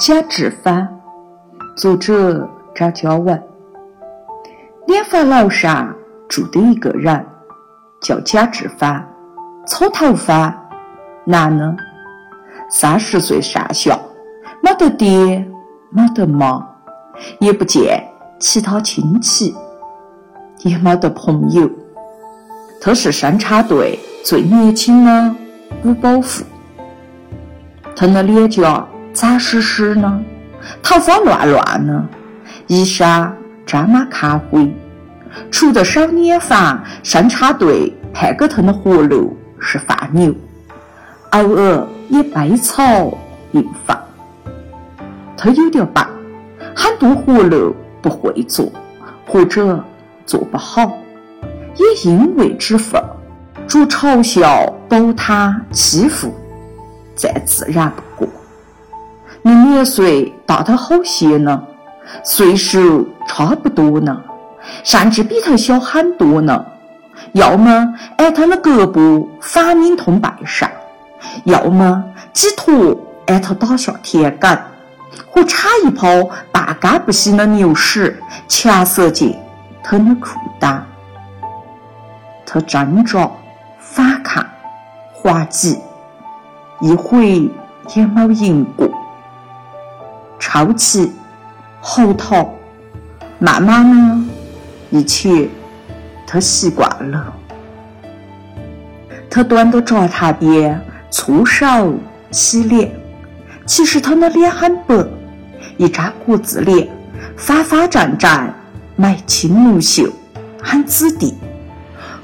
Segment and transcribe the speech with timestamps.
[0.00, 0.88] 贾志发，
[1.76, 3.42] 作者张嘉文。
[4.86, 5.94] 莲花楼上
[6.26, 7.22] 住的一个人
[8.00, 9.06] 叫贾志发，
[9.66, 10.58] 草头发，
[11.26, 11.76] 男的，
[12.70, 13.94] 三十岁上下，
[14.62, 15.46] 没得爹，
[15.90, 16.66] 没得妈，
[17.38, 18.02] 也不见
[18.38, 19.54] 其他亲戚，
[20.62, 21.70] 也没得朋友。
[22.80, 25.34] 他是生产队最年轻的
[25.84, 26.42] 五保户。
[27.94, 30.18] 他的脸颊脏湿湿的，
[30.82, 32.04] 头发乱乱的，
[32.66, 33.30] 衣裳
[33.66, 34.72] 沾满咖灰。
[35.50, 40.34] 除了少年房生产队派给他的活路是放牛，
[41.30, 43.16] 偶尔也背草
[43.52, 44.00] 运饭。
[45.36, 46.04] 他有点笨，
[46.74, 48.70] 很多活路不会做，
[49.26, 49.82] 或者
[50.26, 50.98] 做不好。
[51.76, 53.00] 也因为之分，
[53.66, 56.34] 着嘲笑、抖他、欺负，
[57.14, 58.28] 再自然不过。
[59.42, 61.62] 你年岁大他好些呢，
[62.22, 64.20] 岁数差不多呢，
[64.84, 66.64] 甚至比他小很多呢。
[67.32, 70.68] 要么挨他的胳膊反拧痛背上，
[71.44, 74.58] 要么几坨挨他打下田埂，
[75.30, 76.06] 或插一泡
[76.50, 79.36] 半干不净的牛屎强塞进
[79.82, 80.80] 他的裤裆。
[82.44, 83.30] 他挣扎、
[83.78, 84.44] 反抗、
[85.12, 85.78] 滑稽，
[86.80, 87.48] 一回
[87.94, 88.89] 也没赢过。
[90.52, 91.12] 抽泣、
[91.80, 92.48] 嚎啕，
[93.38, 94.28] 慢慢呢，
[94.90, 95.48] 一切
[96.26, 97.32] 他习惯了。
[99.30, 101.94] 他端到灶台边搓手
[102.32, 102.90] 洗脸，
[103.64, 105.06] 其实他的脸很白，
[105.76, 106.88] 一张国字脸，
[107.36, 108.52] 方方正正，
[108.96, 110.10] 眉清目秀，
[110.60, 111.32] 很子弟。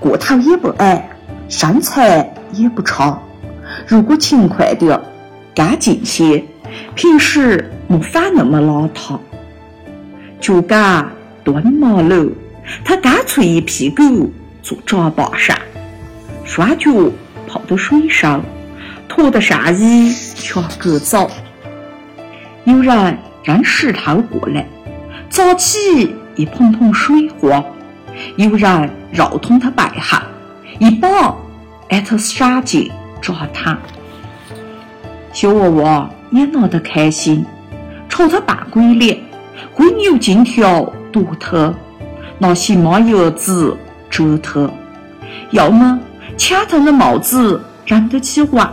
[0.00, 1.10] 个头也不矮，
[1.48, 3.18] 身材也不差。
[3.88, 5.00] 如果勤快点，
[5.52, 6.44] 干净些，
[6.94, 9.18] 平时没法那么邋遢。
[10.40, 11.08] 脚杆
[11.44, 12.32] 蹲马路，
[12.84, 15.56] 他干脆一屁股坐闸坝上，
[16.44, 16.90] 双脚
[17.46, 18.42] 泡到水上，
[19.08, 21.30] 脱得上衣全割走。
[22.64, 24.66] 有人扔石头过来，
[25.28, 27.64] 砸起一盆盆水花。
[28.36, 30.18] 有人绕通他背后，
[30.78, 31.34] 一把
[31.88, 32.90] 挨他闪进
[33.20, 33.78] 抓他。
[35.32, 37.44] 小娃娃也闹得开心，
[38.08, 39.20] 朝他扮鬼脸，
[39.72, 41.72] 挥牛金条夺他，
[42.38, 43.76] 拿细麻叶子
[44.10, 44.68] 折他，
[45.50, 46.00] 要么
[46.36, 48.68] 抢他的帽子扔得起玩，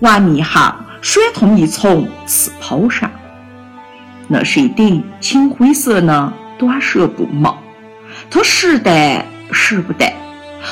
[0.00, 3.10] 玩腻后甩痛一从刺抛上。
[4.28, 7.58] 那是一顶青灰色的短舌布帽。
[8.30, 10.12] 他拾得拾不得，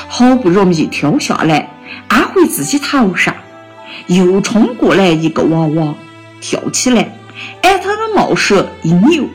[0.07, 1.69] 好不容易挑下来，
[2.07, 3.35] 安回自己头上，
[4.07, 5.93] 又冲过来一个娃娃，
[6.43, 7.09] 跳起来，
[7.61, 9.29] 挨他的帽舌一扭，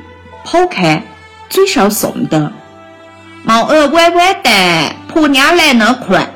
[0.45, 1.03] 跑开，
[1.49, 2.53] 嘴上送的
[3.45, 6.31] ：“帽儿歪歪的，婆娘来得快。”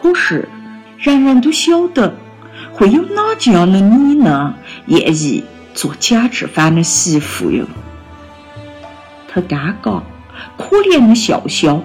[0.00, 0.48] 可是
[0.96, 2.14] 人人都晓得，
[2.72, 4.54] 会有哪这样的你呢？
[4.86, 7.66] 愿意做假制饭的媳妇哟？
[9.28, 10.00] 他尴尬。
[10.56, 11.82] 可怜的笑笑，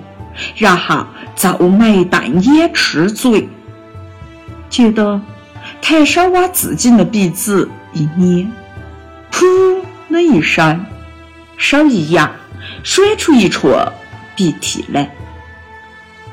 [0.55, 1.05] 然后
[1.35, 3.49] 皱眉瞪眼吃嘴，
[4.69, 5.19] 觉得
[5.81, 8.45] 抬手往自己的鼻子一捏，
[9.31, 10.85] 噗的一声，
[11.57, 12.29] 手一扬，
[12.83, 13.91] 甩出一撮
[14.35, 15.09] 鼻涕来。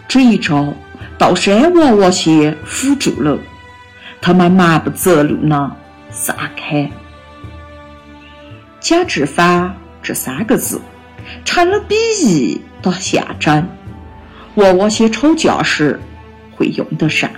[0.08, 0.72] 这一招
[1.18, 3.38] 倒是挨娃娃些辅助了，
[4.20, 5.74] 他们蛮不择路呢，
[6.10, 6.90] 散开。
[8.80, 10.80] 假治法这三个字。
[11.42, 11.94] 成了比
[12.26, 13.66] 喻到象征，
[14.56, 15.98] 娃娃些吵架时
[16.54, 17.30] 会用得上。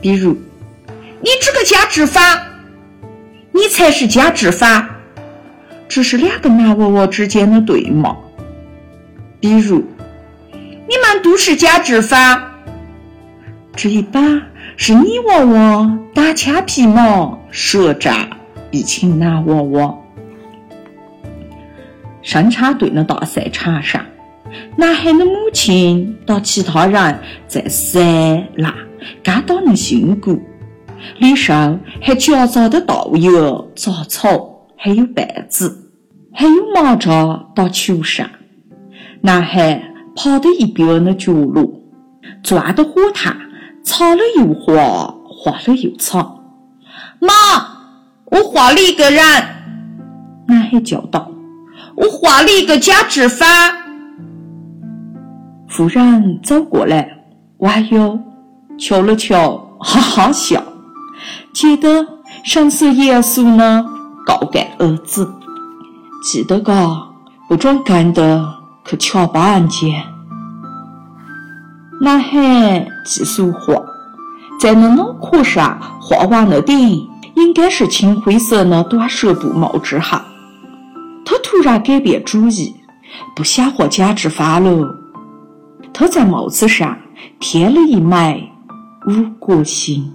[0.00, 0.36] 比如，
[1.22, 2.20] 你这个假治法，
[3.52, 4.88] 你才是假治法，
[5.86, 8.16] 这是两个男娃娃之间的对骂。
[9.38, 9.82] 比如，
[10.52, 12.52] 你们都是假治法，
[13.76, 14.20] 这一把
[14.76, 18.30] 是你娃娃打枪皮毛，舌战
[18.70, 19.94] 一群男娃娃。
[22.22, 24.04] 生产队的大赛场上，
[24.76, 28.00] 男孩的母亲打其他人在塞
[28.56, 28.72] 烂
[29.22, 30.40] 干打的辛苦，
[31.18, 35.90] 里上还夹杂的稻油、杂草，还有绊子，
[36.32, 38.28] 还有蚂蚱打球上。
[39.22, 39.82] 男孩
[40.16, 41.70] 趴在一边的角落，
[42.42, 43.36] 钻到火炭，
[43.82, 46.18] 擦了又画，画了又擦。
[47.20, 47.28] 妈，
[48.26, 49.22] 我画了一个人。
[50.46, 51.30] 男孩叫道。
[51.96, 53.46] 我画了一个假纸法。
[55.68, 57.24] 夫人走过来，
[57.58, 58.18] 弯腰
[58.78, 60.62] 瞧了瞧，哈哈笑，
[61.52, 62.06] 接着
[62.44, 63.84] 神色严肃呢，
[64.26, 65.30] 告诫儿子
[66.22, 67.08] ：“记得嘎，
[67.48, 68.54] 不准干的
[68.84, 70.02] 去敲把案件。”
[72.00, 73.74] 男孩记俗话，
[74.58, 77.06] 在那脑壳上画完了顶，
[77.36, 80.24] 应该是青灰色的短舌布帽之下。
[81.26, 82.74] 他突然改变主意，
[83.36, 84.96] 不想和贾志发了。
[85.92, 86.96] 他在帽子上
[87.38, 88.50] 贴了一枚
[89.06, 90.10] 五角星。